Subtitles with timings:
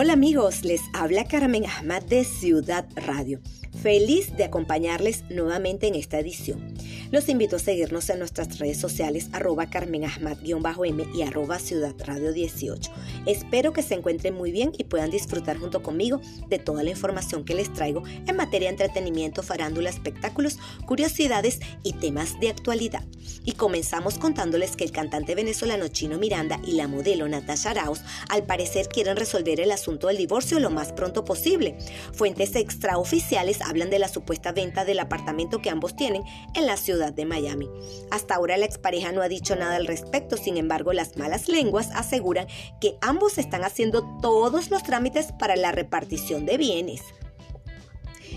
[0.00, 3.40] Hola amigos, les habla Carmen Ahmad de Ciudad Radio.
[3.82, 6.72] Feliz de acompañarles nuevamente en esta edición.
[7.10, 12.90] Los invito a seguirnos en nuestras redes sociales arroba carmenahmad-m y arroba Ciudad Radio 18.
[13.24, 16.20] Espero que se encuentren muy bien y puedan disfrutar junto conmigo
[16.50, 21.94] de toda la información que les traigo en materia de entretenimiento, farándula, espectáculos, curiosidades y
[21.94, 23.04] temas de actualidad.
[23.42, 28.44] Y comenzamos contándoles que el cantante venezolano Chino Miranda y la modelo Natasha Arauz al
[28.44, 31.78] parecer quieren resolver el asunto del divorcio lo más pronto posible.
[32.12, 36.22] Fuentes extraoficiales hablan de la supuesta venta del apartamento que ambos tienen
[36.54, 37.68] en la ciudad de Miami.
[38.10, 41.90] Hasta ahora la expareja no ha dicho nada al respecto, sin embargo las malas lenguas
[41.94, 42.46] aseguran
[42.80, 47.02] que ambos están haciendo todos los trámites para la repartición de bienes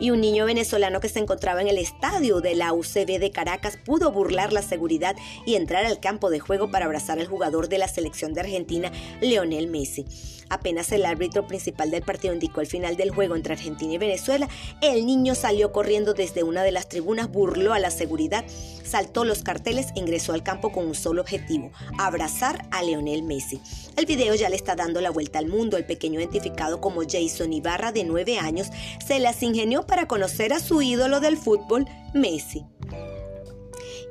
[0.00, 3.78] y un niño venezolano que se encontraba en el estadio de la UCB de Caracas
[3.84, 5.16] pudo burlar la seguridad
[5.46, 8.92] y entrar al campo de juego para abrazar al jugador de la selección de Argentina,
[9.20, 10.04] Leonel Messi.
[10.50, 14.48] Apenas el árbitro principal del partido indicó el final del juego entre Argentina y Venezuela,
[14.82, 18.44] el niño salió corriendo desde una de las tribunas, burló a la seguridad,
[18.84, 23.60] saltó los carteles e ingresó al campo con un solo objetivo, abrazar a Leonel Messi.
[23.96, 25.76] El video ya le está dando la vuelta al mundo.
[25.76, 28.68] El pequeño identificado como Jason Ibarra de 9 años
[29.04, 32.64] se las ingenió para conocer a su ídolo del fútbol, Messi.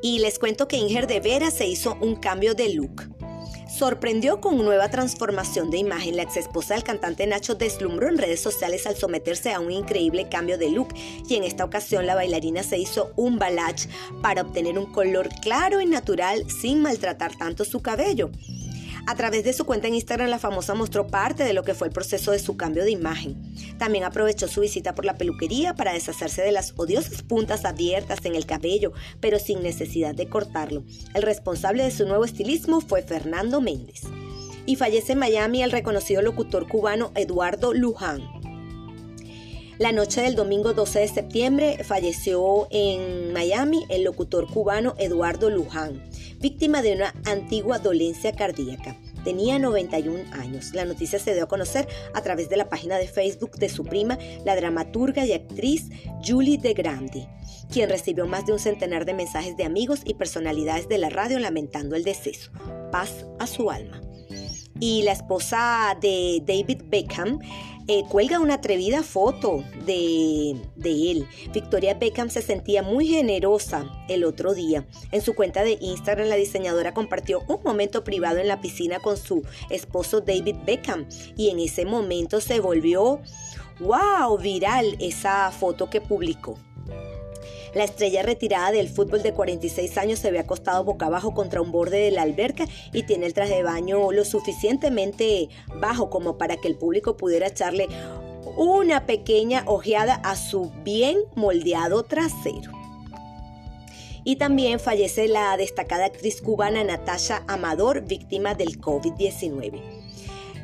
[0.01, 3.12] Y les cuento que Inger de Vera se hizo un cambio de look
[3.73, 6.15] sorprendió con nueva transformación de imagen.
[6.15, 10.29] La ex esposa del cantante Nacho deslumbró en redes sociales al someterse a un increíble
[10.29, 10.89] cambio de look
[11.27, 13.87] y en esta ocasión la bailarina se hizo un balach
[14.21, 18.29] para obtener un color claro y natural sin maltratar tanto su cabello.
[19.05, 21.87] A través de su cuenta en Instagram, la famosa mostró parte de lo que fue
[21.87, 23.35] el proceso de su cambio de imagen.
[23.77, 28.35] También aprovechó su visita por la peluquería para deshacerse de las odiosas puntas abiertas en
[28.35, 30.83] el cabello, pero sin necesidad de cortarlo.
[31.13, 34.03] El responsable de su nuevo estilismo fue Fernando Méndez.
[34.65, 38.21] Y fallece en Miami el reconocido locutor cubano Eduardo Luján.
[39.79, 46.01] La noche del domingo 12 de septiembre falleció en Miami el locutor cubano Eduardo Luján
[46.43, 48.97] víctima de una antigua dolencia cardíaca.
[49.23, 50.73] Tenía 91 años.
[50.73, 53.85] La noticia se dio a conocer a través de la página de Facebook de su
[53.85, 55.89] prima, la dramaturga y actriz
[56.21, 57.25] Julie de Grandi,
[57.71, 61.39] quien recibió más de un centenar de mensajes de amigos y personalidades de la radio
[61.39, 62.51] lamentando el deceso.
[62.91, 64.01] Paz a su alma.
[64.81, 67.39] Y la esposa de David Beckham
[67.87, 71.27] eh, cuelga una atrevida foto de, de él.
[71.53, 74.85] Victoria Beckham se sentía muy generosa el otro día.
[75.11, 79.17] En su cuenta de Instagram, la diseñadora compartió un momento privado en la piscina con
[79.17, 83.21] su esposo David Beckham y en ese momento se volvió,
[83.79, 86.57] wow, viral esa foto que publicó.
[87.73, 91.71] La estrella retirada del fútbol de 46 años se ve acostado boca abajo contra un
[91.71, 96.57] borde de la alberca y tiene el traje de baño lo suficientemente bajo como para
[96.57, 97.87] que el público pudiera echarle
[98.57, 102.71] una pequeña ojeada a su bien moldeado trasero.
[104.23, 110.02] Y también fallece la destacada actriz cubana Natasha Amador, víctima del COVID-19.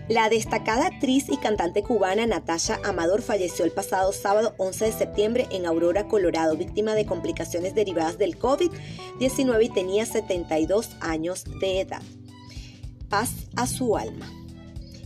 [0.10, 5.48] La destacada actriz y cantante cubana Natasha Amador falleció el pasado sábado 11 de septiembre
[5.52, 12.02] en Aurora, Colorado, víctima de complicaciones derivadas del COVID-19 y tenía 72 años de edad.
[13.08, 14.28] Paz a su alma.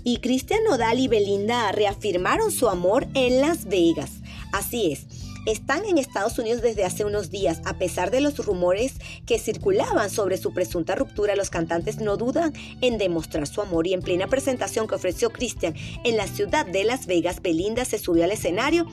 [0.06, 4.22] Y Cristian Nodal y Belinda reafirmaron su amor en Las Vegas.
[4.53, 7.62] Así es, están en Estados Unidos desde hace unos días.
[7.66, 8.94] A pesar de los rumores
[9.26, 13.94] que circulaban sobre su presunta ruptura, los cantantes no dudan en demostrar su amor y
[13.94, 18.24] en plena presentación que ofreció Christian en la ciudad de Las Vegas, Belinda se subió
[18.24, 18.86] al escenario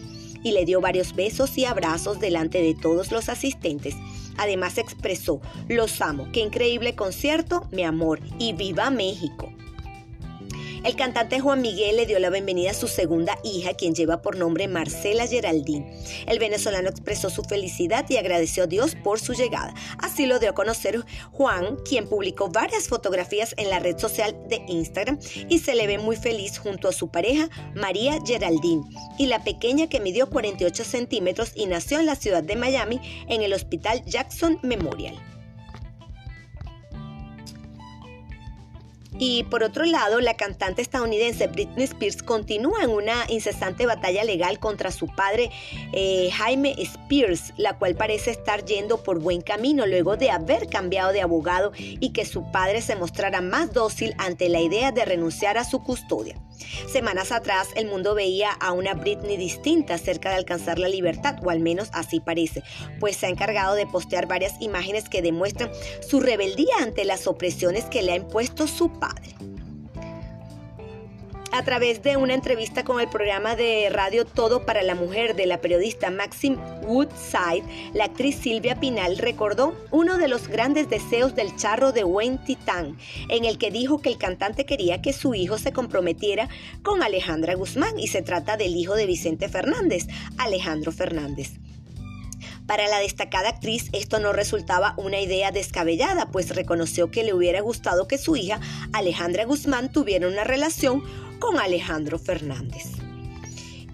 [0.43, 3.94] y le dio varios besos y abrazos delante de todos los asistentes.
[4.39, 9.53] Además expresó, los amo, qué increíble concierto, mi amor, y viva México.
[10.82, 14.38] El cantante Juan Miguel le dio la bienvenida a su segunda hija, quien lleva por
[14.38, 15.92] nombre Marcela Geraldine.
[16.26, 19.74] El venezolano expresó su felicidad y agradeció a Dios por su llegada.
[19.98, 24.62] Así lo dio a conocer Juan, quien publicó varias fotografías en la red social de
[24.68, 25.18] Instagram
[25.50, 28.84] y se le ve muy feliz junto a su pareja María Geraldine
[29.18, 33.42] y la pequeña que midió 48 centímetros y nació en la ciudad de Miami en
[33.42, 35.29] el Hospital Jackson Memorial.
[39.22, 44.59] Y por otro lado, la cantante estadounidense Britney Spears continúa en una incesante batalla legal
[44.59, 45.51] contra su padre
[45.93, 51.13] eh, Jaime Spears, la cual parece estar yendo por buen camino luego de haber cambiado
[51.13, 55.59] de abogado y que su padre se mostrara más dócil ante la idea de renunciar
[55.59, 56.37] a su custodia.
[56.91, 61.51] Semanas atrás el mundo veía a una Britney distinta cerca de alcanzar la libertad, o
[61.51, 62.63] al menos así parece,
[62.99, 65.71] pues se ha encargado de postear varias imágenes que demuestran
[66.07, 69.09] su rebeldía ante las opresiones que le ha impuesto su padre.
[71.53, 75.47] A través de una entrevista con el programa de radio Todo para la Mujer de
[75.47, 81.54] la periodista Maxim Woodside, la actriz Silvia Pinal recordó uno de los grandes deseos del
[81.57, 82.97] charro de Wayne Titán,
[83.28, 86.48] en el que dijo que el cantante quería que su hijo se comprometiera
[86.83, 90.07] con Alejandra Guzmán y se trata del hijo de Vicente Fernández,
[90.39, 91.53] Alejandro Fernández.
[92.71, 97.61] Para la destacada actriz esto no resultaba una idea descabellada, pues reconoció que le hubiera
[97.63, 98.61] gustado que su hija
[98.93, 101.03] Alejandra Guzmán tuviera una relación
[101.41, 103.09] con Alejandro Fernández.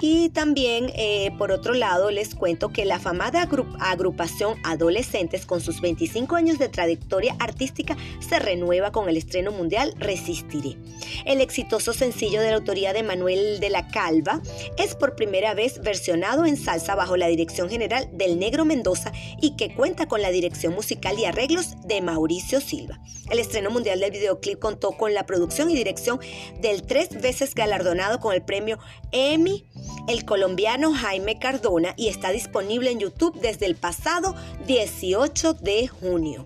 [0.00, 3.48] Y también, eh, por otro lado, les cuento que la famada
[3.80, 9.94] agrupación Adolescentes, con sus 25 años de trayectoria artística, se renueva con el estreno mundial
[9.98, 10.76] Resistiré.
[11.24, 14.42] El exitoso sencillo de la autoría de Manuel de la Calva
[14.76, 19.56] es por primera vez versionado en salsa bajo la dirección general del Negro Mendoza y
[19.56, 23.00] que cuenta con la dirección musical y arreglos de Mauricio Silva.
[23.30, 26.20] El estreno mundial del videoclip contó con la producción y dirección
[26.60, 28.78] del tres veces galardonado con el premio
[29.12, 29.64] Emmy
[30.08, 34.34] el colombiano Jaime Cardona y está disponible en YouTube desde el pasado
[34.66, 36.44] 18 de junio.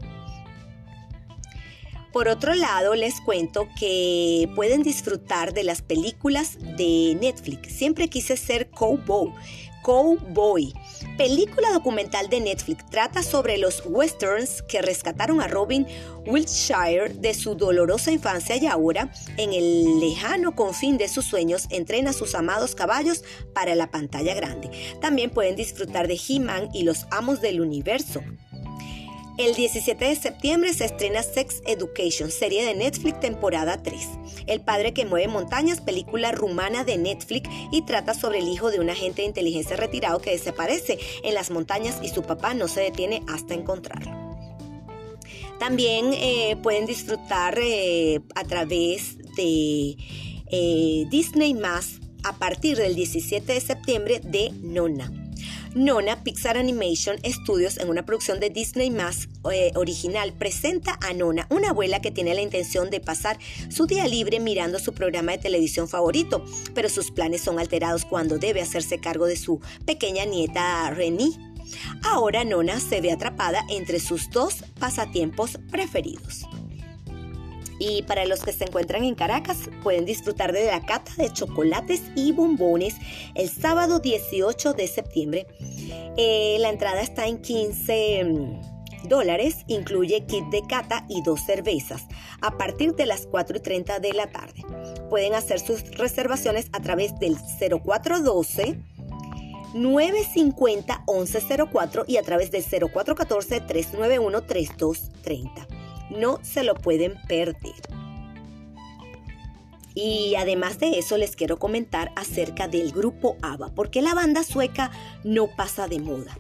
[2.13, 7.73] Por otro lado, les cuento que pueden disfrutar de las películas de Netflix.
[7.73, 9.33] Siempre quise ser cowboy,
[9.83, 10.75] Cowboy,
[11.17, 15.87] película documental de Netflix, trata sobre los westerns que rescataron a Robin
[16.27, 22.11] Wiltshire de su dolorosa infancia y ahora, en el lejano confín de sus sueños, entrena
[22.11, 23.25] a sus amados caballos
[23.55, 24.71] para la pantalla grande.
[25.01, 28.21] También pueden disfrutar de He-Man y los amos del universo.
[29.39, 34.09] El 17 de septiembre se estrena Sex Education, serie de Netflix temporada 3.
[34.47, 38.81] El padre que mueve montañas, película rumana de Netflix y trata sobre el hijo de
[38.81, 42.81] un agente de inteligencia retirado que desaparece en las montañas y su papá no se
[42.81, 44.13] detiene hasta encontrarlo.
[45.59, 49.97] También eh, pueden disfrutar eh, a través de
[50.51, 55.20] eh, Disney Más a partir del 17 de septiembre de Nona.
[55.75, 61.47] Nona Pixar Animation Studios, en una producción de Disney más eh, original, presenta a Nona,
[61.49, 63.39] una abuela que tiene la intención de pasar
[63.69, 66.45] su día libre mirando su programa de televisión favorito,
[66.75, 71.31] pero sus planes son alterados cuando debe hacerse cargo de su pequeña nieta Renée.
[72.03, 76.47] Ahora Nona se ve atrapada entre sus dos pasatiempos preferidos.
[77.81, 82.03] Y para los que se encuentran en Caracas, pueden disfrutar de la cata de chocolates
[82.15, 82.95] y bombones
[83.35, 85.47] el sábado 18 de septiembre.
[86.19, 92.07] Eh, la entrada está en 15 mm, dólares, incluye kit de cata y dos cervezas,
[92.43, 94.63] a partir de las 4 y 30 de la tarde.
[95.09, 98.79] Pueden hacer sus reservaciones a través del 0412
[99.73, 105.80] 950 1104 y a través del 0414 391 3230
[106.11, 107.75] no se lo pueden perder.
[109.95, 114.91] Y además de eso les quiero comentar acerca del grupo ABBA, porque la banda sueca
[115.25, 116.39] no pasa de moda.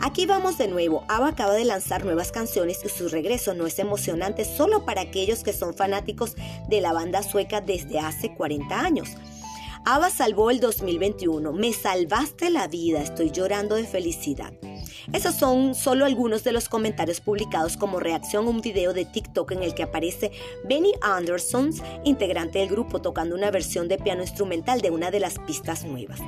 [0.00, 3.78] Aquí vamos de nuevo, ABBA acaba de lanzar nuevas canciones y su regreso no es
[3.78, 6.36] emocionante solo para aquellos que son fanáticos
[6.68, 9.10] de la banda sueca desde hace 40 años.
[9.84, 14.52] ABBA salvó el 2021, me salvaste la vida, estoy llorando de felicidad.
[15.12, 19.52] Esos son solo algunos de los comentarios publicados como reacción a un video de TikTok
[19.52, 20.32] en el que aparece
[20.64, 21.70] Benny Anderson,
[22.04, 26.20] integrante del grupo, tocando una versión de piano instrumental de una de las pistas nuevas.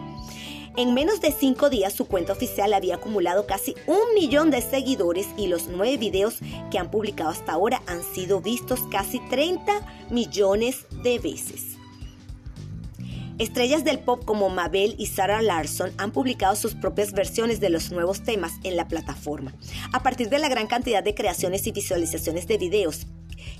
[0.76, 5.26] En menos de cinco días su cuenta oficial había acumulado casi un millón de seguidores
[5.36, 6.36] y los nueve videos
[6.70, 9.72] que han publicado hasta ahora han sido vistos casi 30
[10.10, 11.77] millones de veces.
[13.38, 17.92] Estrellas del pop como Mabel y Sarah Larson han publicado sus propias versiones de los
[17.92, 19.54] nuevos temas en la plataforma.
[19.92, 23.06] A partir de la gran cantidad de creaciones y visualizaciones de videos,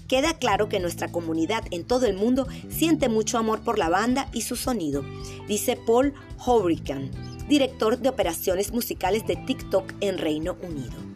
[0.08, 4.28] queda claro que nuestra comunidad en todo el mundo siente mucho amor por la banda
[4.32, 5.04] y su sonido,
[5.47, 6.12] dice Paul
[6.44, 7.12] Hurricane,
[7.49, 11.08] director de operaciones musicales de TikTok en Reino Unido.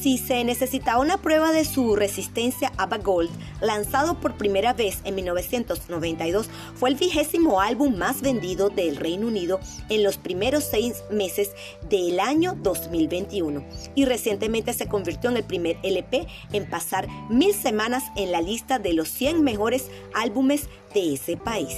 [0.00, 5.16] Si se necesitaba una prueba de su resistencia, ABBA Gold, lanzado por primera vez en
[5.16, 11.50] 1992, fue el vigésimo álbum más vendido del Reino Unido en los primeros seis meses
[11.88, 13.64] del año 2021
[13.96, 18.78] y recientemente se convirtió en el primer LP en pasar mil semanas en la lista
[18.78, 21.76] de los 100 mejores álbumes de ese país.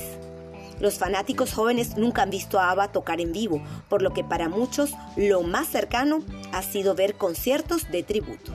[0.81, 4.49] Los fanáticos jóvenes nunca han visto a ABBA tocar en vivo, por lo que para
[4.49, 6.23] muchos lo más cercano
[6.53, 8.53] ha sido ver conciertos de tributo.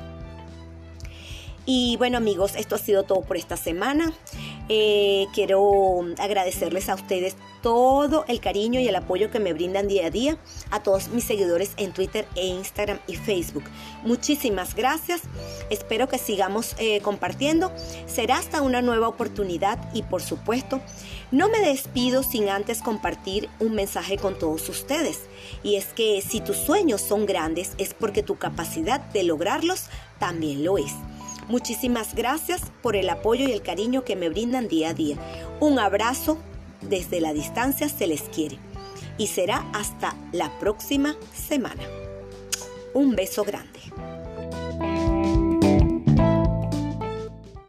[1.68, 4.12] Y bueno amigos, esto ha sido todo por esta semana.
[4.68, 10.08] Eh, quiero agradecerles a ustedes todo el cariño y el apoyo que me brindan día
[10.08, 10.38] a día,
[10.72, 13.64] a todos mis seguidores en Twitter e Instagram y Facebook.
[14.04, 15.22] Muchísimas gracias.
[15.70, 17.72] Espero que sigamos eh, compartiendo.
[18.08, 20.82] Será hasta una nueva oportunidad y por supuesto,
[21.32, 25.22] no me despido sin antes compartir un mensaje con todos ustedes.
[25.64, 29.86] Y es que si tus sueños son grandes es porque tu capacidad de lograrlos
[30.20, 30.94] también lo es.
[31.48, 35.18] Muchísimas gracias por el apoyo y el cariño que me brindan día a día.
[35.60, 36.40] Un abrazo
[36.82, 38.58] desde la distancia se les quiere.
[39.18, 41.84] Y será hasta la próxima semana.
[42.94, 43.80] Un beso grande.